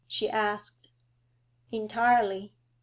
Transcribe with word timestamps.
she 0.07 0.27
asked. 0.27 0.87
'Entirely. 1.71 2.51